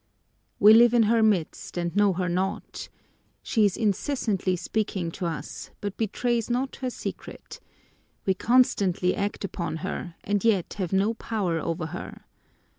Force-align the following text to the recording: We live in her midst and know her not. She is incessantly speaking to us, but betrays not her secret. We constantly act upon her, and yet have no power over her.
We 0.59 0.73
live 0.73 0.95
in 0.95 1.03
her 1.03 1.21
midst 1.21 1.77
and 1.77 1.95
know 1.95 2.13
her 2.13 2.27
not. 2.27 2.89
She 3.43 3.65
is 3.65 3.77
incessantly 3.77 4.55
speaking 4.55 5.11
to 5.11 5.27
us, 5.27 5.69
but 5.79 5.95
betrays 5.95 6.49
not 6.49 6.77
her 6.77 6.89
secret. 6.89 7.59
We 8.25 8.33
constantly 8.33 9.15
act 9.15 9.43
upon 9.45 9.77
her, 9.85 10.15
and 10.23 10.43
yet 10.43 10.73
have 10.79 10.91
no 10.91 11.13
power 11.13 11.59
over 11.59 11.85
her. 11.85 12.25